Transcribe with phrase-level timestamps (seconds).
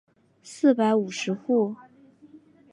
[0.41, 1.75] 四百五十户。